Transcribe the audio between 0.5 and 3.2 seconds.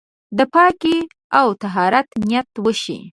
پاکۍ او طهارت نيت وشي.